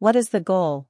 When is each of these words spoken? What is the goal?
What 0.00 0.16
is 0.16 0.30
the 0.30 0.40
goal? 0.40 0.88